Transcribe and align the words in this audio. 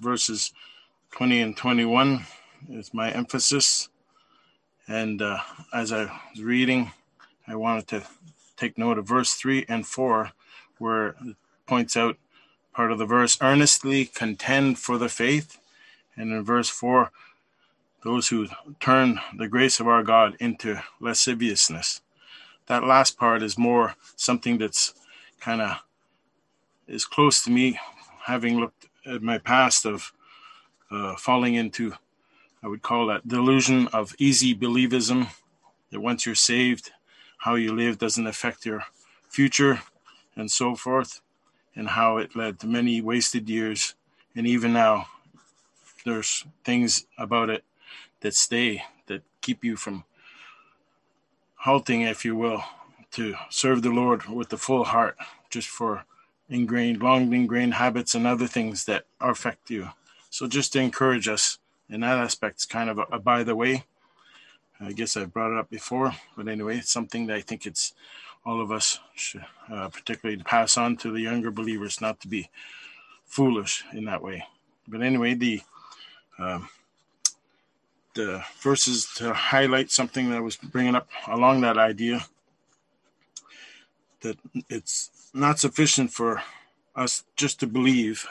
verses 0.00 0.52
20 1.12 1.40
and 1.40 1.56
21 1.56 2.24
is 2.70 2.94
my 2.94 3.10
emphasis. 3.10 3.88
And 4.88 5.22
uh, 5.22 5.38
as 5.72 5.92
I 5.92 6.10
was 6.34 6.42
reading, 6.42 6.90
I 7.46 7.54
wanted 7.56 7.86
to 7.88 8.02
take 8.56 8.78
note 8.78 8.98
of 8.98 9.06
verse 9.06 9.34
3 9.34 9.66
and 9.68 9.86
4, 9.86 10.32
where 10.78 11.08
it 11.08 11.36
points 11.66 11.96
out 11.96 12.16
part 12.72 12.92
of 12.92 12.98
the 12.98 13.06
verse 13.06 13.38
earnestly 13.40 14.06
contend 14.06 14.78
for 14.78 14.98
the 14.98 15.08
faith. 15.08 15.58
And 16.16 16.32
in 16.32 16.44
verse 16.44 16.68
4, 16.68 17.10
those 18.02 18.28
who 18.28 18.48
turn 18.80 19.20
the 19.36 19.48
grace 19.48 19.80
of 19.80 19.86
our 19.86 20.02
God 20.02 20.36
into 20.40 20.80
lasciviousness. 21.00 22.00
That 22.66 22.84
last 22.84 23.18
part 23.18 23.42
is 23.42 23.58
more 23.58 23.94
something 24.16 24.58
that's 24.58 24.94
kind 25.40 25.60
of 25.60 25.76
is 26.86 27.04
close 27.04 27.42
to 27.44 27.50
me, 27.50 27.78
having 28.24 28.58
looked 28.58 28.86
my 29.18 29.38
past 29.38 29.84
of 29.86 30.12
uh, 30.90 31.16
falling 31.16 31.54
into, 31.54 31.94
I 32.62 32.68
would 32.68 32.82
call 32.82 33.06
that 33.06 33.26
delusion 33.26 33.88
of 33.88 34.14
easy 34.18 34.54
believism, 34.54 35.28
that 35.90 36.00
once 36.00 36.26
you're 36.26 36.34
saved, 36.34 36.90
how 37.38 37.54
you 37.54 37.74
live 37.74 37.98
doesn't 37.98 38.26
affect 38.26 38.66
your 38.66 38.84
future 39.28 39.80
and 40.36 40.50
so 40.50 40.74
forth, 40.74 41.20
and 41.74 41.88
how 41.88 42.18
it 42.18 42.36
led 42.36 42.58
to 42.60 42.66
many 42.66 43.00
wasted 43.00 43.48
years. 43.48 43.94
And 44.36 44.46
even 44.46 44.72
now, 44.72 45.06
there's 46.04 46.44
things 46.64 47.06
about 47.18 47.50
it 47.50 47.64
that 48.20 48.34
stay, 48.34 48.82
that 49.06 49.22
keep 49.40 49.64
you 49.64 49.76
from 49.76 50.04
halting, 51.56 52.02
if 52.02 52.24
you 52.24 52.36
will, 52.36 52.62
to 53.12 53.34
serve 53.48 53.82
the 53.82 53.90
Lord 53.90 54.26
with 54.26 54.50
the 54.50 54.56
full 54.56 54.84
heart, 54.84 55.16
just 55.50 55.68
for 55.68 56.04
ingrained, 56.50 57.02
long 57.02 57.32
ingrained 57.32 57.74
habits 57.74 58.14
and 58.14 58.26
other 58.26 58.46
things 58.46 58.84
that 58.84 59.04
affect 59.20 59.70
you. 59.70 59.88
So, 60.28 60.46
just 60.46 60.72
to 60.74 60.80
encourage 60.80 61.28
us 61.28 61.58
in 61.88 62.00
that 62.00 62.18
aspect, 62.18 62.56
it's 62.56 62.66
kind 62.66 62.90
of 62.90 62.98
a, 62.98 63.02
a 63.12 63.18
by 63.18 63.42
the 63.42 63.56
way. 63.56 63.84
I 64.82 64.92
guess 64.92 65.16
I've 65.16 65.32
brought 65.32 65.52
it 65.52 65.58
up 65.58 65.68
before, 65.68 66.14
but 66.36 66.48
anyway, 66.48 66.78
it's 66.78 66.90
something 66.90 67.26
that 67.26 67.36
I 67.36 67.42
think 67.42 67.66
it's 67.66 67.92
all 68.46 68.62
of 68.62 68.72
us 68.72 68.98
should 69.14 69.44
uh, 69.70 69.88
particularly 69.88 70.42
pass 70.42 70.78
on 70.78 70.96
to 70.98 71.12
the 71.12 71.20
younger 71.20 71.50
believers, 71.50 72.00
not 72.00 72.18
to 72.20 72.28
be 72.28 72.48
foolish 73.26 73.84
in 73.92 74.06
that 74.06 74.22
way. 74.22 74.44
But 74.88 75.02
anyway, 75.02 75.34
the 75.34 75.60
um, 76.38 76.68
the 78.14 78.42
verses 78.60 79.12
to 79.16 79.32
highlight 79.34 79.90
something 79.90 80.30
that 80.30 80.38
I 80.38 80.40
was 80.40 80.56
bringing 80.56 80.94
up 80.94 81.08
along 81.28 81.60
that 81.60 81.78
idea 81.78 82.24
that 84.22 84.36
it's 84.68 85.10
not 85.32 85.58
sufficient 85.58 86.12
for 86.12 86.42
us 86.94 87.24
just 87.36 87.60
to 87.60 87.66
believe 87.66 88.26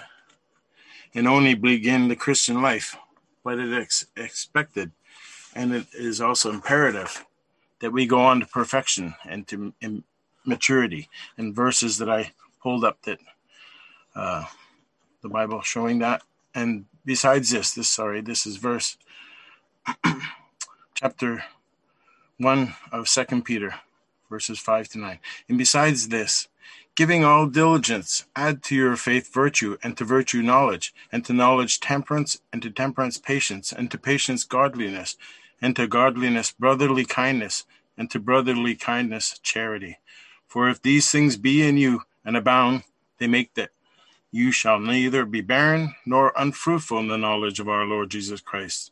and 1.13 1.27
only 1.27 1.55
begin 1.55 2.07
the 2.07 2.15
Christian 2.15 2.61
life, 2.61 2.95
but 3.43 3.59
it 3.59 3.71
is 3.71 4.05
expected 4.15 4.91
and 5.55 5.73
it 5.73 5.87
is 5.93 6.21
also 6.21 6.51
imperative 6.51 7.25
that 7.79 7.91
we 7.91 8.05
go 8.05 8.19
on 8.19 8.39
to 8.41 8.45
perfection 8.45 9.15
and 9.27 9.47
to 9.47 9.73
maturity. 10.45 11.09
And 11.37 11.55
verses 11.55 11.97
that 11.97 12.09
I 12.09 12.33
pulled 12.61 12.83
up 12.83 13.01
that 13.03 13.19
uh, 14.15 14.45
the 15.21 15.29
Bible 15.29 15.61
showing 15.61 15.99
that. 15.99 16.21
And 16.53 16.85
besides 17.05 17.51
this, 17.51 17.73
this 17.73 17.89
sorry, 17.89 18.21
this 18.21 18.45
is 18.45 18.57
verse 18.57 18.97
chapter 20.93 21.43
one 22.37 22.75
of 22.91 23.07
Second 23.07 23.43
Peter, 23.43 23.75
verses 24.29 24.59
five 24.59 24.89
to 24.89 24.99
nine. 24.99 25.19
And 25.47 25.57
besides 25.57 26.09
this, 26.09 26.48
giving 26.99 27.23
all 27.23 27.47
diligence, 27.47 28.25
add 28.35 28.61
to 28.61 28.75
your 28.75 28.97
faith 28.97 29.33
virtue, 29.33 29.77
and 29.81 29.95
to 29.95 30.03
virtue 30.03 30.41
knowledge, 30.41 30.93
and 31.13 31.23
to 31.23 31.31
knowledge 31.31 31.79
temperance, 31.79 32.41
and 32.51 32.61
to 32.61 32.69
temperance 32.69 33.17
patience, 33.17 33.71
and 33.71 33.89
to 33.89 33.97
patience 33.97 34.43
godliness, 34.43 35.15
and 35.61 35.77
to 35.77 35.87
godliness 35.87 36.51
brotherly 36.51 37.05
kindness, 37.05 37.63
and 37.97 38.11
to 38.11 38.19
brotherly 38.19 38.75
kindness 38.75 39.39
charity. 39.41 39.97
For 40.45 40.67
if 40.67 40.81
these 40.81 41.09
things 41.09 41.37
be 41.37 41.65
in 41.65 41.77
you 41.77 42.01
and 42.25 42.35
abound, 42.35 42.83
they 43.17 43.27
make 43.27 43.53
that 43.53 43.69
you 44.29 44.51
shall 44.51 44.77
neither 44.77 45.23
be 45.23 45.39
barren 45.39 45.95
nor 46.05 46.33
unfruitful 46.35 46.99
in 46.99 47.07
the 47.07 47.17
knowledge 47.17 47.61
of 47.61 47.69
our 47.69 47.85
Lord 47.85 48.11
Jesus 48.11 48.41
Christ. 48.41 48.91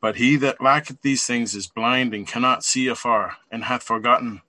But 0.00 0.16
he 0.16 0.34
that 0.38 0.60
lacketh 0.60 1.02
these 1.02 1.24
things 1.24 1.54
is 1.54 1.68
blind 1.68 2.14
and 2.14 2.26
cannot 2.26 2.64
see 2.64 2.88
afar, 2.88 3.36
and 3.48 3.62
hath 3.62 3.84
forgotten 3.84 4.42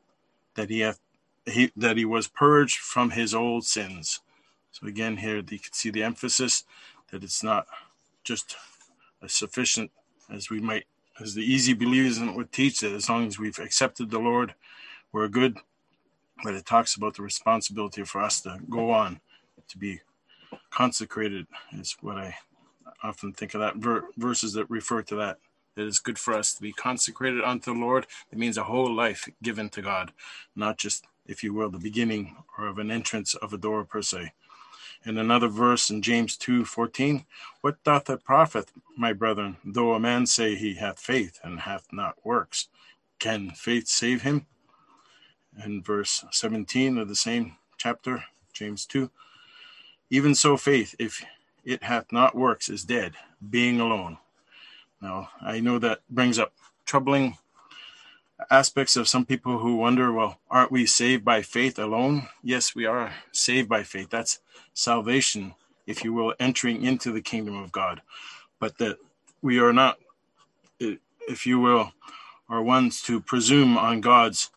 that 0.55 0.71
he 0.71 0.79
hath 0.79 0.99
he, 1.45 1.71
that 1.75 1.97
he 1.97 2.05
was 2.05 2.27
purged 2.27 2.77
from 2.77 3.11
his 3.11 3.33
old 3.33 3.65
sins. 3.65 4.21
So 4.71 4.87
again, 4.87 5.17
here 5.17 5.37
you 5.37 5.59
can 5.59 5.73
see 5.73 5.89
the 5.89 6.03
emphasis 6.03 6.63
that 7.11 7.23
it's 7.23 7.43
not 7.43 7.67
just 8.23 8.55
as 9.21 9.33
sufficient 9.33 9.91
as 10.33 10.49
we 10.49 10.59
might, 10.59 10.85
as 11.19 11.35
the 11.35 11.43
easy 11.43 11.75
believism 11.75 12.35
would 12.35 12.51
teach 12.51 12.79
that 12.79 12.93
as 12.93 13.09
long 13.09 13.27
as 13.27 13.37
we've 13.37 13.59
accepted 13.59 14.09
the 14.09 14.19
Lord, 14.19 14.55
we're 15.11 15.27
good. 15.27 15.57
But 16.43 16.55
it 16.55 16.65
talks 16.65 16.95
about 16.95 17.15
the 17.15 17.21
responsibility 17.21 18.03
for 18.03 18.21
us 18.21 18.41
to 18.41 18.57
go 18.69 18.91
on, 18.91 19.21
to 19.69 19.77
be 19.77 20.01
consecrated. 20.71 21.45
Is 21.73 21.95
what 22.01 22.17
I 22.17 22.35
often 23.03 23.33
think 23.33 23.53
of 23.53 23.61
that 23.61 23.75
ver- 23.75 24.05
verses 24.17 24.53
that 24.53 24.69
refer 24.69 25.03
to 25.03 25.15
that. 25.17 25.37
It 25.75 25.87
is 25.87 25.99
good 25.99 26.19
for 26.19 26.33
us 26.33 26.53
to 26.53 26.61
be 26.61 26.71
consecrated 26.71 27.43
unto 27.43 27.73
the 27.73 27.79
Lord. 27.79 28.07
It 28.31 28.37
means 28.37 28.57
a 28.57 28.63
whole 28.63 28.93
life 28.93 29.27
given 29.41 29.69
to 29.69 29.81
God, 29.81 30.11
not 30.55 30.77
just 30.77 31.05
if 31.25 31.43
you 31.43 31.53
will, 31.53 31.69
the 31.69 31.79
beginning 31.79 32.35
or 32.57 32.67
of 32.67 32.77
an 32.79 32.91
entrance 32.91 33.35
of 33.35 33.53
a 33.53 33.57
door 33.57 33.83
per 33.83 34.01
se. 34.01 34.33
In 35.05 35.17
another 35.17 35.47
verse 35.47 35.89
in 35.89 36.01
James 36.01 36.37
2 36.37 36.63
14, 36.63 37.25
what 37.61 37.83
doth 37.83 38.09
it 38.09 38.23
profit, 38.23 38.71
my 38.95 39.11
brethren, 39.11 39.57
though 39.65 39.93
a 39.93 39.99
man 39.99 40.25
say 40.25 40.55
he 40.55 40.75
hath 40.75 40.99
faith 40.99 41.39
and 41.43 41.61
hath 41.61 41.87
not 41.91 42.25
works? 42.25 42.69
Can 43.19 43.51
faith 43.51 43.87
save 43.87 44.21
him? 44.21 44.45
In 45.63 45.83
verse 45.83 46.23
17 46.31 46.97
of 46.97 47.07
the 47.07 47.15
same 47.15 47.57
chapter, 47.77 48.23
James 48.53 48.85
2, 48.85 49.11
even 50.09 50.35
so 50.35 50.57
faith, 50.57 50.95
if 50.99 51.23
it 51.63 51.83
hath 51.83 52.11
not 52.11 52.35
works, 52.35 52.69
is 52.69 52.85
dead, 52.85 53.13
being 53.49 53.79
alone. 53.79 54.17
Now, 55.01 55.29
I 55.41 55.59
know 55.59 55.79
that 55.79 56.01
brings 56.09 56.39
up 56.39 56.53
troubling 56.85 57.37
aspects 58.49 58.95
of 58.95 59.07
some 59.07 59.25
people 59.25 59.59
who 59.59 59.75
wonder, 59.75 60.11
well, 60.11 60.39
aren't 60.49 60.71
we 60.71 60.85
saved 60.85 61.23
by 61.23 61.41
faith 61.41 61.77
alone? 61.79 62.27
Yes, 62.43 62.75
we 62.75 62.85
are 62.85 63.13
saved 63.31 63.69
by 63.69 63.83
faith. 63.83 64.09
That's 64.09 64.39
salvation, 64.73 65.55
if 65.85 66.03
you 66.03 66.13
will, 66.13 66.33
entering 66.39 66.83
into 66.83 67.11
the 67.11 67.21
kingdom 67.21 67.55
of 67.57 67.71
God. 67.71 68.01
But 68.59 68.77
that 68.77 68.97
we 69.41 69.59
are 69.59 69.73
not, 69.73 69.99
if 70.79 71.45
you 71.45 71.59
will, 71.59 71.93
are 72.49 72.61
ones 72.61 73.01
to 73.03 73.19
presume 73.19 73.77
on 73.77 74.01
God's 74.01 74.51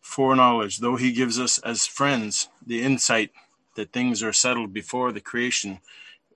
foreknowledge, 0.00 0.78
though 0.78 0.96
He 0.96 1.12
gives 1.12 1.38
us 1.38 1.58
as 1.58 1.86
friends 1.86 2.48
the 2.66 2.82
insight 2.82 3.30
that 3.74 3.92
things 3.92 4.22
are 4.22 4.32
settled 4.32 4.72
before 4.72 5.12
the 5.12 5.20
creation. 5.20 5.80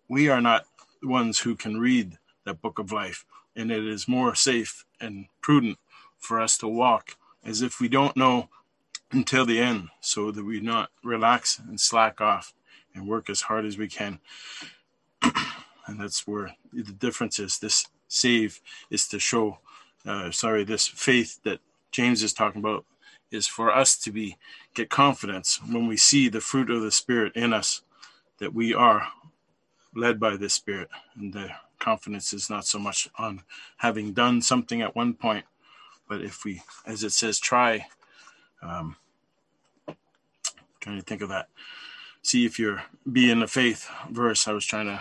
We 0.08 0.28
are 0.28 0.40
not 0.40 0.66
ones 1.02 1.40
who 1.40 1.56
can 1.56 1.80
read 1.80 2.18
that 2.44 2.62
book 2.62 2.78
of 2.78 2.92
life, 2.92 3.24
and 3.56 3.70
it 3.70 3.84
is 3.84 4.06
more 4.06 4.34
safe 4.34 4.84
and 5.00 5.26
prudent 5.40 5.78
for 6.22 6.40
us 6.40 6.56
to 6.58 6.68
walk 6.68 7.16
as 7.44 7.60
if 7.60 7.80
we 7.80 7.88
don't 7.88 8.16
know 8.16 8.48
until 9.10 9.44
the 9.44 9.58
end 9.58 9.88
so 10.00 10.30
that 10.30 10.44
we 10.44 10.60
not 10.60 10.90
relax 11.02 11.58
and 11.58 11.78
slack 11.80 12.20
off 12.20 12.54
and 12.94 13.06
work 13.06 13.28
as 13.28 13.42
hard 13.42 13.66
as 13.66 13.76
we 13.76 13.88
can. 13.88 14.20
and 15.22 16.00
that's 16.00 16.26
where 16.26 16.54
the 16.72 16.92
difference 16.92 17.38
is. 17.38 17.58
This 17.58 17.86
save 18.08 18.60
is 18.90 19.08
to 19.08 19.18
show, 19.18 19.58
uh, 20.06 20.30
sorry, 20.30 20.64
this 20.64 20.86
faith 20.86 21.40
that 21.42 21.60
James 21.90 22.22
is 22.22 22.32
talking 22.32 22.60
about 22.60 22.84
is 23.30 23.46
for 23.46 23.74
us 23.74 23.96
to 23.96 24.12
be 24.12 24.36
get 24.74 24.90
confidence 24.90 25.60
when 25.70 25.86
we 25.86 25.96
see 25.96 26.28
the 26.28 26.40
fruit 26.40 26.70
of 26.70 26.82
the 26.82 26.92
Spirit 26.92 27.34
in 27.34 27.52
us 27.52 27.82
that 28.38 28.54
we 28.54 28.72
are 28.72 29.08
led 29.94 30.20
by 30.20 30.36
the 30.36 30.48
Spirit. 30.48 30.88
And 31.16 31.32
the 31.32 31.50
confidence 31.78 32.32
is 32.32 32.48
not 32.48 32.66
so 32.66 32.78
much 32.78 33.08
on 33.18 33.42
having 33.78 34.12
done 34.12 34.40
something 34.40 34.80
at 34.80 34.94
one 34.94 35.14
point, 35.14 35.44
but 36.12 36.20
if 36.20 36.44
we, 36.44 36.60
as 36.84 37.02
it 37.04 37.12
says, 37.12 37.38
try, 37.38 37.86
um, 38.60 38.96
trying 40.78 40.98
to 40.98 41.02
think 41.02 41.22
of 41.22 41.30
that. 41.30 41.48
See 42.20 42.44
if 42.44 42.58
you're 42.58 42.82
be 43.10 43.30
in 43.30 43.40
the 43.40 43.46
faith 43.46 43.88
verse. 44.10 44.46
I 44.46 44.52
was 44.52 44.66
trying 44.66 44.88
to 44.88 45.00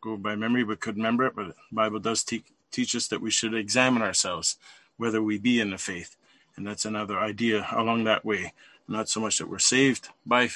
go 0.00 0.16
by 0.16 0.34
memory, 0.34 0.64
but 0.64 0.80
couldn't 0.80 1.02
remember 1.02 1.26
it. 1.26 1.36
But 1.36 1.48
the 1.48 1.54
Bible 1.70 1.98
does 1.98 2.24
te- 2.24 2.42
teach 2.70 2.96
us 2.96 3.06
that 3.08 3.20
we 3.20 3.30
should 3.30 3.52
examine 3.52 4.00
ourselves 4.00 4.56
whether 4.96 5.22
we 5.22 5.36
be 5.36 5.60
in 5.60 5.68
the 5.68 5.76
faith, 5.76 6.16
and 6.56 6.66
that's 6.66 6.86
another 6.86 7.18
idea 7.18 7.66
along 7.72 8.04
that 8.04 8.24
way. 8.24 8.54
Not 8.88 9.10
so 9.10 9.20
much 9.20 9.36
that 9.36 9.50
we're 9.50 9.58
saved 9.58 10.08
by 10.24 10.48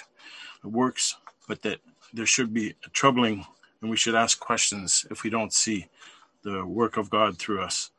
works, 0.64 1.18
but 1.46 1.60
that 1.60 1.80
there 2.14 2.24
should 2.24 2.54
be 2.54 2.74
a 2.86 2.88
troubling, 2.88 3.44
and 3.82 3.90
we 3.90 3.98
should 3.98 4.14
ask 4.14 4.40
questions 4.40 5.04
if 5.10 5.24
we 5.24 5.28
don't 5.28 5.52
see 5.52 5.88
the 6.42 6.64
work 6.64 6.96
of 6.96 7.10
God 7.10 7.36
through 7.36 7.60
us. 7.60 7.90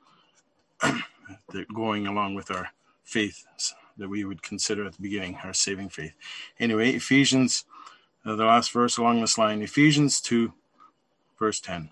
that 1.50 1.74
going 1.74 2.07
along 2.07 2.36
with 2.36 2.51
our 2.51 2.69
faith 3.04 3.45
that 3.98 4.10
we 4.10 4.24
would 4.24 4.42
consider 4.42 4.86
at 4.86 4.94
the 4.94 5.01
beginning, 5.01 5.38
our 5.44 5.54
saving 5.54 5.89
faith. 5.89 6.13
Anyway, 6.60 6.92
Ephesians, 6.92 7.66
uh, 8.25 8.36
the 8.36 8.45
last 8.45 8.72
verse 8.72 8.98
along 8.98 9.22
this 9.22 9.38
line, 9.38 9.62
Ephesians 9.62 10.22
2, 10.22 10.54
verse 11.38 11.60
10. 11.60 11.92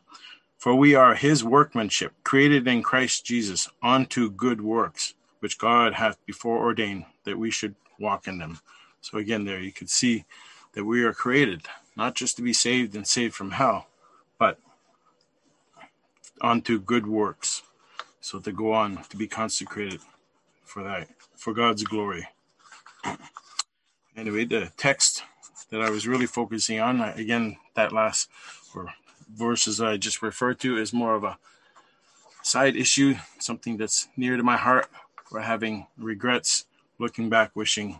For 0.57 0.75
we 0.75 0.95
are 0.95 1.15
his 1.15 1.43
workmanship, 1.43 2.13
created 2.23 2.67
in 2.67 2.83
Christ 2.83 3.25
Jesus 3.25 3.69
unto 3.81 4.29
good 4.29 4.61
works, 4.61 5.13
which 5.39 5.57
God 5.57 5.93
hath 5.93 6.23
before 6.25 6.57
ordained 6.57 7.05
that 7.23 7.39
we 7.39 7.51
should 7.51 7.75
walk 7.99 8.27
in 8.27 8.39
them. 8.39 8.59
So 9.01 9.17
again, 9.17 9.45
there 9.45 9.59
you 9.59 9.71
could 9.71 9.89
see 9.89 10.25
that 10.73 10.85
we 10.85 11.03
are 11.03 11.13
created 11.13 11.61
not 11.95 12.15
just 12.15 12.35
to 12.37 12.41
be 12.41 12.53
saved 12.53 12.95
and 12.95 13.07
saved 13.07 13.33
from 13.33 13.51
hell, 13.51 13.87
but 14.37 14.59
unto 16.41 16.79
good 16.79 17.05
works. 17.05 17.61
So 18.21 18.39
to 18.39 18.51
go 18.51 18.73
on 18.73 19.03
to 19.09 19.17
be 19.17 19.27
consecrated 19.27 20.01
for 20.63 20.83
that, 20.83 21.07
for 21.35 21.53
God's 21.53 21.83
glory. 21.83 22.27
Anyway, 24.17 24.43
the 24.43 24.69
text 24.75 25.23
that 25.69 25.81
I 25.81 25.89
was 25.89 26.05
really 26.05 26.25
focusing 26.25 26.81
on, 26.81 26.99
again, 26.99 27.55
that 27.75 27.93
last 27.93 28.29
or 28.75 28.93
verses 29.33 29.79
I 29.79 29.95
just 29.95 30.21
referred 30.21 30.59
to 30.59 30.77
is 30.77 30.91
more 30.91 31.15
of 31.15 31.23
a 31.23 31.37
side 32.43 32.75
issue, 32.75 33.15
something 33.37 33.77
that's 33.77 34.09
near 34.17 34.35
to 34.35 34.43
my 34.43 34.57
heart. 34.57 34.89
We're 35.31 35.39
having 35.39 35.87
regrets, 35.97 36.65
looking 36.97 37.29
back, 37.29 37.51
wishing 37.55 37.99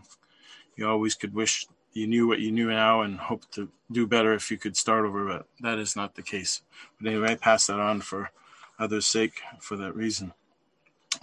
you 0.76 0.88
always 0.88 1.14
could 1.14 1.34
wish 1.34 1.66
you 1.92 2.06
knew 2.06 2.26
what 2.26 2.40
you 2.40 2.50
knew 2.50 2.68
now 2.70 3.02
and 3.02 3.18
hope 3.18 3.50
to 3.52 3.68
do 3.90 4.06
better 4.06 4.32
if 4.32 4.50
you 4.50 4.56
could 4.56 4.76
start 4.76 5.04
over, 5.04 5.26
but 5.26 5.46
that 5.60 5.78
is 5.78 5.96
not 5.96 6.14
the 6.14 6.22
case. 6.22 6.62
But 6.98 7.10
anyway, 7.10 7.32
I 7.32 7.34
pass 7.34 7.66
that 7.66 7.80
on 7.80 8.00
for 8.00 8.30
others' 8.80 9.06
sake 9.06 9.40
for 9.60 9.76
that 9.76 9.94
reason. 9.94 10.32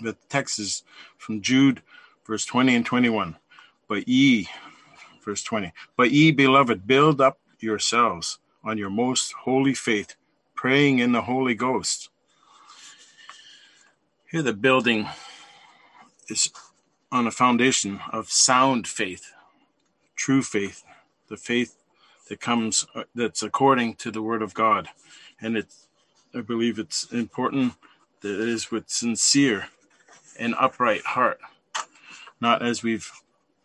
The 0.01 0.15
text 0.29 0.59
is 0.59 0.83
from 1.17 1.41
Jude, 1.41 1.81
verse 2.25 2.45
20 2.45 2.75
and 2.75 2.85
21. 2.85 3.35
But 3.87 4.07
ye, 4.07 4.47
verse 5.23 5.43
20, 5.43 5.73
but 5.97 6.11
ye, 6.11 6.31
beloved, 6.31 6.87
build 6.87 7.19
up 7.19 7.39
yourselves 7.59 8.39
on 8.63 8.77
your 8.77 8.89
most 8.89 9.33
holy 9.33 9.73
faith, 9.73 10.15
praying 10.55 10.99
in 10.99 11.11
the 11.11 11.21
Holy 11.21 11.55
Ghost. 11.55 12.09
Here, 14.29 14.41
the 14.41 14.53
building 14.53 15.07
is 16.27 16.51
on 17.11 17.27
a 17.27 17.31
foundation 17.31 18.01
of 18.11 18.29
sound 18.29 18.87
faith, 18.87 19.31
true 20.15 20.43
faith, 20.43 20.83
the 21.29 21.37
faith 21.37 21.77
that 22.27 22.41
comes 22.41 22.85
uh, 22.93 23.03
that's 23.15 23.41
according 23.41 23.95
to 23.95 24.11
the 24.11 24.21
Word 24.21 24.41
of 24.41 24.53
God, 24.53 24.89
and 25.39 25.55
it, 25.57 25.73
I 26.35 26.41
believe, 26.41 26.77
it's 26.79 27.11
important 27.11 27.73
that 28.21 28.41
it 28.41 28.49
is 28.49 28.71
with 28.71 28.89
sincere 28.89 29.67
and 30.39 30.55
upright 30.59 31.03
heart, 31.03 31.39
not 32.39 32.61
as 32.61 32.83
we've 32.83 33.11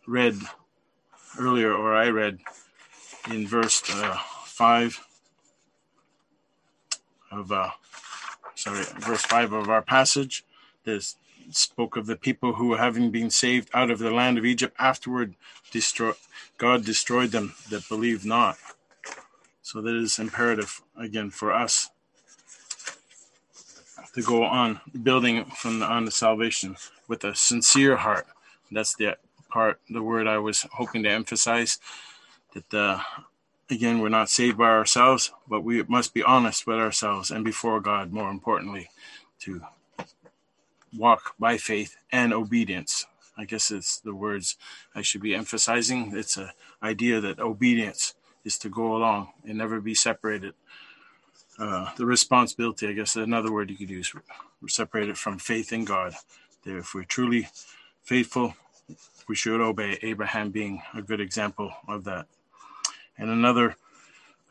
read 0.07 0.35
earlier, 1.39 1.73
or 1.73 1.95
I 1.95 2.09
read 2.09 2.39
in 3.29 3.47
verse 3.47 3.81
uh, 3.89 4.17
five 4.45 4.99
of 7.31 7.51
uh, 7.51 7.71
sorry, 8.55 8.83
verse 8.99 9.23
five 9.23 9.53
of 9.53 9.69
our 9.69 9.81
passage. 9.81 10.45
This 10.83 11.15
spoke 11.51 11.97
of 11.97 12.05
the 12.05 12.15
people 12.15 12.53
who, 12.53 12.75
having 12.75 13.11
been 13.11 13.29
saved 13.29 13.69
out 13.73 13.91
of 13.91 13.99
the 13.99 14.11
land 14.11 14.37
of 14.37 14.45
Egypt, 14.45 14.75
afterward 14.79 15.35
God 16.57 16.85
destroyed 16.85 17.31
them 17.31 17.55
that 17.69 17.89
believed 17.89 18.25
not. 18.25 18.57
So 19.61 19.81
that 19.81 19.95
is 19.95 20.19
imperative 20.19 20.81
again 20.97 21.29
for 21.31 21.51
us 21.51 21.89
to 24.13 24.21
go 24.21 24.43
on 24.43 24.79
building 25.01 25.45
from 25.45 25.79
the, 25.79 25.85
on 25.85 26.05
the 26.05 26.11
salvation 26.11 26.75
with 27.07 27.23
a 27.23 27.35
sincere 27.35 27.97
heart. 27.97 28.27
That's 28.71 28.95
the 28.95 29.17
part, 29.49 29.79
the 29.89 30.03
word 30.03 30.27
I 30.27 30.37
was 30.37 30.65
hoping 30.73 31.03
to 31.03 31.09
emphasize. 31.09 31.79
That 32.53 32.73
uh, 32.73 32.99
again, 33.69 33.99
we're 33.99 34.09
not 34.09 34.29
saved 34.29 34.57
by 34.57 34.69
ourselves, 34.69 35.31
but 35.47 35.63
we 35.63 35.83
must 35.83 36.13
be 36.13 36.23
honest 36.23 36.67
with 36.67 36.77
ourselves 36.77 37.31
and 37.31 37.43
before 37.43 37.79
God. 37.79 38.11
More 38.11 38.29
importantly, 38.29 38.89
to 39.41 39.61
walk 40.95 41.35
by 41.39 41.57
faith 41.57 41.95
and 42.11 42.33
obedience. 42.33 43.05
I 43.35 43.45
guess 43.45 43.71
it's 43.71 43.99
the 43.99 44.13
words 44.13 44.57
I 44.93 45.01
should 45.01 45.21
be 45.21 45.33
emphasizing. 45.33 46.15
It's 46.15 46.37
an 46.37 46.51
idea 46.83 47.19
that 47.19 47.39
obedience 47.39 48.13
is 48.45 48.57
to 48.59 48.69
go 48.69 48.95
along 48.95 49.29
and 49.47 49.57
never 49.57 49.81
be 49.81 49.95
separated. 49.95 50.53
Uh, 51.59 51.93
the 51.97 52.05
responsibility, 52.05 52.87
I 52.87 52.93
guess, 52.93 53.15
another 53.15 53.51
word 53.51 53.69
you 53.69 53.77
could 53.77 53.89
use, 53.89 54.13
we're 54.61 54.67
separated 54.67 55.17
from 55.17 55.37
faith 55.37 55.71
in 55.71 55.85
God. 55.85 56.15
That 56.63 56.77
if 56.77 56.95
we're 56.95 57.03
truly 57.03 57.47
faithful, 58.01 58.55
we 59.27 59.35
should 59.35 59.61
obey. 59.61 59.99
Abraham 60.01 60.51
being 60.51 60.81
a 60.93 61.01
good 61.01 61.21
example 61.21 61.71
of 61.87 62.03
that. 62.05 62.27
And 63.17 63.29
another 63.29 63.75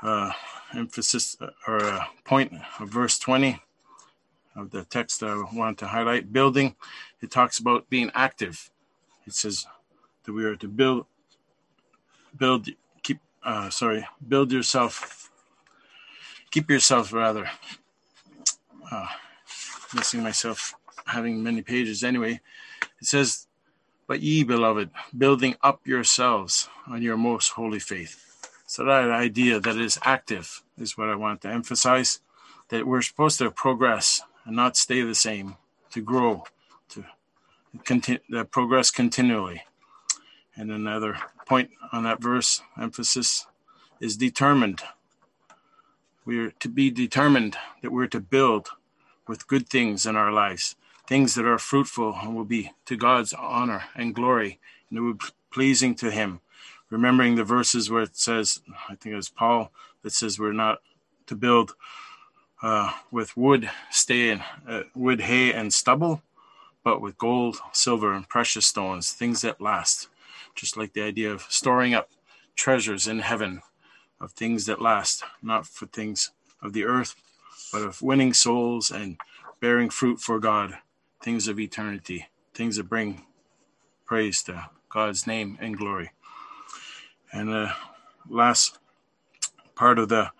uh, 0.00 0.32
emphasis 0.74 1.36
uh, 1.40 1.50
or 1.66 1.82
uh, 1.82 2.04
point 2.24 2.52
of 2.80 2.88
verse 2.88 3.18
20 3.18 3.60
of 4.56 4.70
the 4.70 4.84
text 4.84 5.22
I 5.22 5.42
wanted 5.52 5.78
to 5.78 5.86
highlight. 5.88 6.32
Building, 6.32 6.76
it 7.20 7.30
talks 7.30 7.58
about 7.58 7.88
being 7.88 8.10
active. 8.14 8.70
It 9.26 9.34
says 9.34 9.66
that 10.24 10.32
we 10.32 10.44
are 10.44 10.56
to 10.56 10.68
build, 10.68 11.06
build, 12.36 12.68
keep, 13.02 13.20
uh, 13.42 13.70
sorry, 13.70 14.06
build 14.26 14.52
yourself, 14.52 15.30
keep 16.52 16.70
yourself 16.70 17.12
rather. 17.12 17.50
Uh, 18.90 19.06
missing 19.94 20.22
myself 20.22 20.74
having 21.06 21.42
many 21.42 21.62
pages 21.62 22.04
anyway. 22.04 22.40
It 23.00 23.06
says, 23.06 23.48
But 24.06 24.20
ye, 24.20 24.44
beloved, 24.44 24.90
building 25.16 25.56
up 25.62 25.86
yourselves 25.86 26.68
on 26.86 27.02
your 27.02 27.16
most 27.16 27.48
holy 27.48 27.80
faith. 27.80 28.50
So 28.66 28.84
that 28.84 29.10
idea 29.10 29.60
that 29.60 29.76
is 29.76 29.98
active 30.02 30.62
is 30.78 30.96
what 30.96 31.08
I 31.08 31.14
want 31.16 31.40
to 31.42 31.48
emphasize. 31.48 32.20
That 32.68 32.86
we're 32.86 33.02
supposed 33.02 33.38
to 33.38 33.50
progress 33.50 34.22
and 34.44 34.54
not 34.56 34.76
stay 34.76 35.02
the 35.02 35.14
same, 35.14 35.56
to 35.90 36.00
grow, 36.00 36.44
to 36.90 37.04
continue, 37.84 38.20
uh, 38.34 38.44
progress 38.44 38.90
continually. 38.90 39.62
And 40.56 40.70
another 40.70 41.16
point 41.46 41.70
on 41.92 42.04
that 42.04 42.22
verse, 42.22 42.62
emphasis 42.80 43.46
is 44.00 44.16
determined. 44.16 44.82
We 46.24 46.38
are 46.38 46.50
to 46.50 46.68
be 46.68 46.90
determined 46.90 47.56
that 47.82 47.90
we're 47.90 48.06
to 48.08 48.20
build 48.20 48.68
with 49.26 49.48
good 49.48 49.68
things 49.68 50.06
in 50.06 50.14
our 50.14 50.30
lives, 50.30 50.76
things 51.06 51.34
that 51.34 51.44
are 51.44 51.58
fruitful 51.58 52.16
and 52.22 52.36
will 52.36 52.44
be 52.44 52.70
to 52.86 52.96
God's 52.96 53.32
honor 53.32 53.84
and 53.96 54.14
glory, 54.14 54.60
and 54.88 54.98
it 54.98 55.02
will 55.02 55.14
be 55.14 55.26
pleasing 55.50 55.94
to 55.96 56.10
Him. 56.10 56.40
Remembering 56.90 57.34
the 57.34 57.44
verses 57.44 57.90
where 57.90 58.02
it 58.02 58.16
says, 58.16 58.60
I 58.88 58.94
think 58.94 59.14
it 59.14 59.16
was 59.16 59.30
Paul 59.30 59.72
that 60.02 60.12
says 60.12 60.38
we're 60.38 60.52
not 60.52 60.78
to 61.26 61.34
build 61.34 61.74
uh, 62.62 62.92
with 63.10 63.36
wood, 63.36 63.68
stay, 63.90 64.40
uh, 64.68 64.82
wood, 64.94 65.22
hay, 65.22 65.52
and 65.52 65.72
stubble, 65.72 66.22
but 66.84 67.00
with 67.00 67.18
gold, 67.18 67.58
silver, 67.72 68.12
and 68.12 68.28
precious 68.28 68.66
stones, 68.66 69.12
things 69.12 69.40
that 69.40 69.60
last. 69.60 70.08
Just 70.54 70.76
like 70.76 70.92
the 70.92 71.02
idea 71.02 71.32
of 71.32 71.46
storing 71.48 71.94
up 71.94 72.10
treasures 72.54 73.08
in 73.08 73.20
heaven, 73.20 73.62
of 74.22 74.32
things 74.32 74.66
that 74.66 74.80
last, 74.80 75.24
not 75.42 75.66
for 75.66 75.86
things 75.86 76.30
of 76.62 76.72
the 76.72 76.84
earth, 76.84 77.16
but 77.72 77.82
of 77.82 78.00
winning 78.00 78.32
souls 78.32 78.90
and 78.90 79.18
bearing 79.60 79.90
fruit 79.90 80.20
for 80.20 80.38
God, 80.38 80.78
things 81.20 81.48
of 81.48 81.58
eternity, 81.58 82.28
things 82.54 82.76
that 82.76 82.88
bring 82.88 83.26
praise 84.06 84.42
to 84.44 84.68
God's 84.88 85.26
name 85.26 85.58
and 85.60 85.76
glory. 85.76 86.12
And 87.32 87.48
the 87.48 87.72
last 88.28 88.78
part 89.74 89.98
of 89.98 90.08
the 90.08 90.30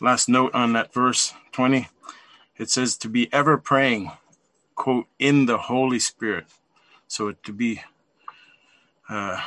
last 0.00 0.28
note 0.28 0.52
on 0.54 0.72
that 0.72 0.92
verse 0.92 1.34
20 1.52 1.88
it 2.56 2.70
says 2.70 2.96
to 2.96 3.08
be 3.08 3.32
ever 3.32 3.58
praying 3.58 4.10
quote 4.74 5.06
in 5.18 5.44
the 5.44 5.58
holy 5.58 5.98
spirit 5.98 6.46
so 7.06 7.32
to 7.32 7.52
be 7.52 7.82
uh, 9.10 9.40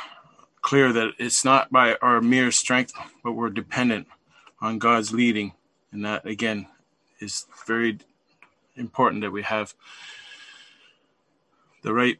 clear 0.64 0.92
that 0.92 1.12
it's 1.18 1.44
not 1.44 1.70
by 1.70 1.94
our 2.02 2.20
mere 2.20 2.50
strength 2.50 2.92
but 3.22 3.32
we're 3.32 3.50
dependent 3.50 4.06
on 4.60 4.78
god's 4.78 5.12
leading 5.12 5.52
and 5.92 6.04
that 6.04 6.24
again 6.26 6.66
is 7.20 7.46
very 7.66 7.98
important 8.76 9.22
that 9.22 9.30
we 9.30 9.42
have 9.42 9.74
the 11.82 11.92
right 11.92 12.18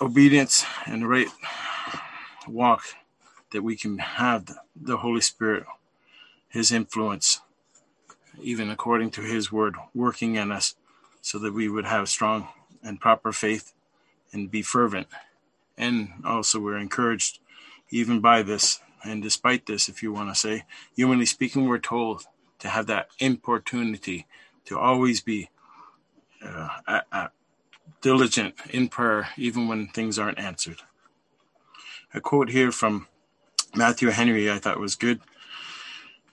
obedience 0.00 0.64
and 0.86 1.02
the 1.02 1.06
right 1.06 1.28
walk 2.46 2.84
that 3.52 3.62
we 3.62 3.74
can 3.74 3.98
have 3.98 4.48
the 4.76 4.98
holy 4.98 5.20
spirit 5.20 5.64
his 6.50 6.72
influence, 6.72 7.40
even 8.42 8.70
according 8.70 9.10
to 9.12 9.22
his 9.22 9.50
word, 9.52 9.76
working 9.94 10.34
in 10.34 10.52
us 10.52 10.74
so 11.22 11.38
that 11.38 11.54
we 11.54 11.68
would 11.68 11.84
have 11.86 12.08
strong 12.08 12.48
and 12.82 13.00
proper 13.00 13.32
faith 13.32 13.72
and 14.32 14.50
be 14.50 14.62
fervent. 14.62 15.06
And 15.76 16.10
also, 16.24 16.60
we're 16.60 16.78
encouraged 16.78 17.38
even 17.90 18.20
by 18.20 18.42
this, 18.42 18.80
and 19.04 19.22
despite 19.22 19.66
this, 19.66 19.88
if 19.88 20.02
you 20.02 20.12
want 20.12 20.28
to 20.28 20.34
say, 20.34 20.64
humanly 20.94 21.26
speaking, 21.26 21.66
we're 21.66 21.78
told 21.78 22.24
to 22.60 22.68
have 22.68 22.86
that 22.86 23.08
importunity 23.18 24.26
to 24.66 24.78
always 24.78 25.20
be 25.20 25.48
uh, 26.44 27.28
diligent 28.00 28.54
in 28.70 28.88
prayer, 28.88 29.28
even 29.36 29.68
when 29.68 29.88
things 29.88 30.18
aren't 30.18 30.38
answered. 30.38 30.78
A 32.14 32.20
quote 32.20 32.50
here 32.50 32.72
from 32.72 33.06
Matthew 33.74 34.08
Henry 34.08 34.50
I 34.50 34.58
thought 34.58 34.80
was 34.80 34.94
good. 34.94 35.20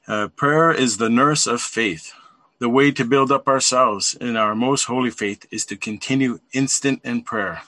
Uh, 0.07 0.29
prayer 0.29 0.71
is 0.71 0.97
the 0.97 1.09
nurse 1.09 1.47
of 1.47 1.61
faith. 1.61 2.13
The 2.59 2.69
way 2.69 2.91
to 2.91 3.05
build 3.05 3.31
up 3.31 3.47
ourselves 3.47 4.15
in 4.19 4.35
our 4.35 4.55
most 4.55 4.85
holy 4.85 5.11
faith 5.11 5.45
is 5.51 5.65
to 5.67 5.75
continue 5.75 6.39
instant 6.53 7.01
in 7.03 7.21
prayer. 7.21 7.61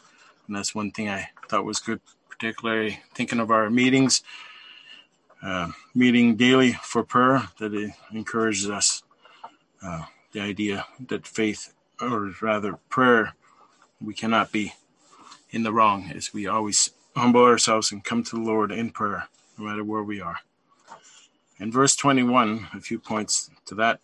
And 0.47 0.55
that's 0.55 0.73
one 0.73 0.91
thing 0.91 1.09
I 1.09 1.29
thought 1.49 1.65
was 1.65 1.79
good, 1.79 1.99
particularly 2.29 2.99
thinking 3.13 3.39
of 3.39 3.51
our 3.51 3.69
meetings, 3.69 4.23
uh, 5.41 5.71
meeting 5.95 6.35
daily 6.35 6.73
for 6.73 7.03
prayer, 7.03 7.49
that 7.59 7.73
it 7.73 7.91
encourages 8.13 8.69
us. 8.69 9.03
Uh, 9.81 10.03
the 10.31 10.39
idea 10.39 10.85
that 11.07 11.25
faith, 11.25 11.73
or 11.99 12.31
rather 12.41 12.73
prayer, 12.89 13.33
we 14.01 14.13
cannot 14.13 14.51
be 14.51 14.73
in 15.49 15.63
the 15.63 15.73
wrong 15.73 16.11
as 16.13 16.33
we 16.33 16.45
always 16.45 16.91
humble 17.15 17.43
ourselves 17.43 17.91
and 17.91 18.03
come 18.03 18.23
to 18.23 18.35
the 18.35 18.41
Lord 18.41 18.71
in 18.71 18.91
prayer, 18.91 19.27
no 19.57 19.65
matter 19.65 19.83
where 19.83 20.03
we 20.03 20.21
are. 20.21 20.37
In 21.59 21.71
verse 21.71 21.95
21, 21.95 22.67
a 22.73 22.79
few 22.79 22.99
points 22.99 23.49
to 23.65 23.75
that 23.75 23.99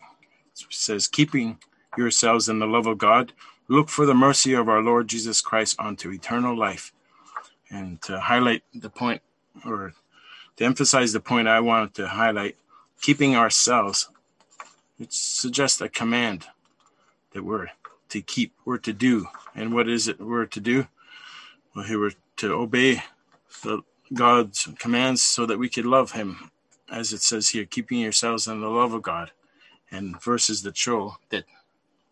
says, 0.69 1.07
Keeping 1.07 1.59
yourselves 1.97 2.49
in 2.49 2.59
the 2.59 2.65
love 2.65 2.87
of 2.87 2.97
God, 2.97 3.33
look 3.67 3.89
for 3.89 4.05
the 4.05 4.13
mercy 4.13 4.53
of 4.53 4.67
our 4.67 4.81
Lord 4.81 5.07
Jesus 5.07 5.41
Christ 5.41 5.75
unto 5.79 6.11
eternal 6.11 6.57
life. 6.57 6.91
And 7.69 8.01
to 8.03 8.19
highlight 8.19 8.63
the 8.73 8.89
point, 8.89 9.21
or 9.65 9.93
to 10.57 10.65
emphasize 10.65 11.13
the 11.13 11.19
point 11.19 11.47
I 11.47 11.59
wanted 11.59 11.93
to 11.95 12.07
highlight, 12.07 12.55
keeping 13.01 13.35
ourselves, 13.35 14.09
it 14.99 15.11
suggests 15.11 15.81
a 15.81 15.89
command 15.89 16.45
that 17.33 17.43
we're 17.43 17.69
to 18.09 18.21
keep, 18.21 18.53
we're 18.63 18.77
to 18.77 18.93
do. 18.93 19.27
And 19.55 19.73
what 19.73 19.89
is 19.89 20.07
it 20.07 20.19
we're 20.19 20.45
to 20.45 20.59
do? 20.59 20.87
Well, 21.75 21.85
here 21.85 21.99
we're 21.99 22.11
to 22.37 22.53
obey 22.53 23.03
the 23.63 23.81
God's 24.13 24.67
commands 24.77 25.23
so 25.23 25.45
that 25.45 25.57
we 25.57 25.69
could 25.69 25.85
love 25.85 26.11
Him, 26.11 26.51
as 26.91 27.11
it 27.11 27.21
says 27.21 27.49
here, 27.49 27.65
keeping 27.65 27.99
yourselves 27.99 28.47
in 28.47 28.61
the 28.61 28.69
love 28.69 28.93
of 28.93 29.01
God 29.01 29.31
and 29.91 30.21
verses 30.21 30.61
that 30.63 30.77
show 30.77 31.17
that 31.29 31.45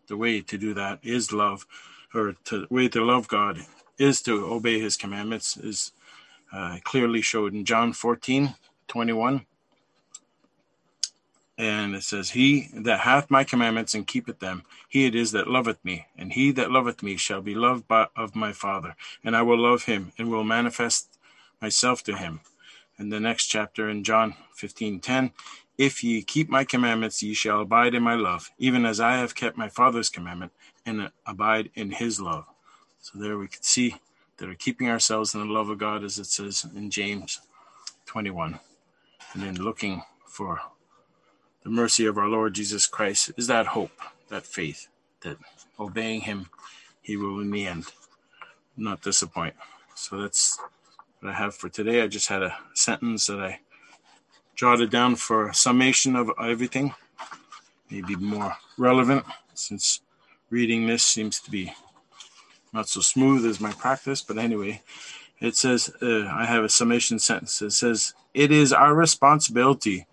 the 0.08 0.16
way 0.16 0.40
to 0.40 0.58
do 0.58 0.74
that 0.74 0.98
is 1.02 1.32
love, 1.32 1.66
or 2.12 2.34
the 2.50 2.66
way 2.70 2.88
to 2.88 3.04
love 3.04 3.28
God 3.28 3.64
is 3.98 4.22
to 4.22 4.46
obey 4.46 4.78
His 4.80 4.96
commandments, 4.96 5.56
is 5.56 5.92
uh, 6.52 6.78
clearly 6.84 7.20
showed 7.20 7.54
in 7.54 7.64
John 7.64 7.92
14 7.92 8.54
21. 8.86 9.46
And 11.56 11.94
it 11.94 12.02
says, 12.02 12.30
He 12.30 12.68
that 12.74 13.00
hath 13.00 13.30
my 13.30 13.44
commandments 13.44 13.94
and 13.94 14.06
keepeth 14.06 14.40
them, 14.40 14.64
he 14.88 15.06
it 15.06 15.14
is 15.14 15.30
that 15.32 15.46
loveth 15.48 15.84
me, 15.84 16.06
and 16.18 16.32
he 16.32 16.50
that 16.52 16.70
loveth 16.72 17.02
me 17.02 17.16
shall 17.16 17.40
be 17.40 17.54
loved 17.54 17.86
by, 17.86 18.08
of 18.16 18.34
my 18.34 18.52
Father, 18.52 18.96
and 19.22 19.36
I 19.36 19.42
will 19.42 19.58
love 19.58 19.84
him, 19.84 20.12
and 20.18 20.30
will 20.30 20.42
manifest 20.42 21.16
myself 21.62 22.02
to 22.04 22.16
him. 22.16 22.40
In 22.98 23.08
the 23.10 23.20
next 23.20 23.46
chapter 23.46 23.88
in 23.88 24.02
John 24.02 24.34
15 24.54 25.00
10, 25.00 25.32
if 25.78 26.04
ye 26.04 26.22
keep 26.22 26.48
my 26.48 26.64
commandments, 26.64 27.22
ye 27.22 27.34
shall 27.34 27.60
abide 27.60 27.94
in 27.94 28.02
my 28.02 28.14
love, 28.14 28.50
even 28.58 28.84
as 28.84 29.00
I 29.00 29.16
have 29.16 29.34
kept 29.34 29.56
my 29.56 29.68
Father's 29.68 30.08
commandment 30.08 30.52
and 30.84 31.10
abide 31.26 31.70
in 31.74 31.92
his 31.92 32.20
love. 32.20 32.46
So 33.04 33.18
there 33.18 33.36
we 33.36 33.48
can 33.48 33.62
see 33.62 33.96
that 34.38 34.48
we're 34.48 34.54
keeping 34.54 34.88
ourselves 34.88 35.34
in 35.34 35.40
the 35.40 35.52
love 35.52 35.68
of 35.68 35.76
God, 35.76 36.04
as 36.04 36.18
it 36.18 36.24
says 36.24 36.66
in 36.74 36.88
James 36.88 37.38
21. 38.06 38.58
And 39.34 39.42
then 39.42 39.56
looking 39.56 40.02
for 40.26 40.58
the 41.64 41.68
mercy 41.68 42.06
of 42.06 42.16
our 42.16 42.28
Lord 42.28 42.54
Jesus 42.54 42.86
Christ 42.86 43.30
is 43.36 43.46
that 43.48 43.66
hope, 43.66 43.92
that 44.30 44.46
faith, 44.46 44.88
that 45.20 45.36
obeying 45.78 46.22
him, 46.22 46.48
he 47.02 47.18
will 47.18 47.40
in 47.40 47.50
the 47.50 47.66
end 47.66 47.92
not 48.74 49.02
disappoint. 49.02 49.54
So 49.94 50.22
that's 50.22 50.58
what 51.20 51.28
I 51.28 51.34
have 51.34 51.54
for 51.54 51.68
today. 51.68 52.00
I 52.00 52.06
just 52.06 52.28
had 52.28 52.42
a 52.42 52.56
sentence 52.72 53.26
that 53.26 53.38
I 53.38 53.60
jotted 54.54 54.88
down 54.88 55.16
for 55.16 55.52
summation 55.52 56.16
of 56.16 56.30
everything, 56.42 56.94
maybe 57.90 58.16
more 58.16 58.56
relevant 58.78 59.26
since 59.52 60.00
reading 60.48 60.86
this 60.86 61.04
seems 61.04 61.38
to 61.40 61.50
be 61.50 61.74
not 62.74 62.88
so 62.88 63.00
smooth 63.00 63.46
as 63.46 63.60
my 63.60 63.72
practice. 63.72 64.20
But 64.20 64.36
anyway, 64.36 64.82
it 65.40 65.56
says, 65.56 65.90
uh, 66.02 66.26
I 66.26 66.44
have 66.44 66.64
a 66.64 66.68
summation 66.68 67.18
sentence. 67.18 67.62
It 67.62 67.70
says, 67.70 68.12
It 68.34 68.50
is 68.50 68.72
our 68.72 68.94
responsibility 68.94 70.06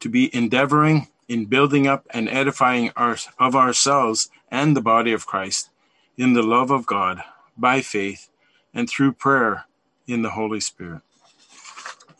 to 0.00 0.08
be 0.08 0.34
endeavoring 0.34 1.08
in 1.28 1.46
building 1.46 1.86
up 1.86 2.06
and 2.10 2.28
edifying 2.28 2.90
our, 2.96 3.16
of 3.38 3.54
ourselves 3.54 4.28
and 4.50 4.76
the 4.76 4.82
body 4.82 5.12
of 5.12 5.26
Christ 5.26 5.70
in 6.18 6.34
the 6.34 6.42
love 6.42 6.70
of 6.70 6.86
God 6.86 7.22
by 7.56 7.80
faith 7.80 8.28
and 8.74 8.88
through 8.88 9.12
prayer 9.12 9.66
in 10.06 10.22
the 10.22 10.30
Holy 10.30 10.60
Spirit. 10.60 11.02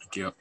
Thank 0.00 0.16
you. 0.16 0.32